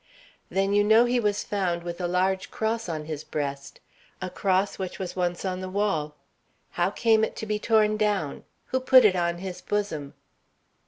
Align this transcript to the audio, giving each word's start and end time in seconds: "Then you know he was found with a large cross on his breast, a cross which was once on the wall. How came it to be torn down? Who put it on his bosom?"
"Then 0.49 0.73
you 0.73 0.83
know 0.83 1.05
he 1.05 1.19
was 1.19 1.43
found 1.43 1.83
with 1.83 2.01
a 2.01 2.07
large 2.07 2.49
cross 2.49 2.89
on 2.89 3.05
his 3.05 3.23
breast, 3.23 3.79
a 4.19 4.31
cross 4.31 4.79
which 4.79 4.97
was 4.97 5.15
once 5.15 5.45
on 5.45 5.61
the 5.61 5.69
wall. 5.69 6.15
How 6.71 6.89
came 6.89 7.23
it 7.23 7.35
to 7.35 7.45
be 7.45 7.59
torn 7.59 7.97
down? 7.97 8.43
Who 8.69 8.79
put 8.79 9.05
it 9.05 9.15
on 9.15 9.37
his 9.37 9.61
bosom?" 9.61 10.15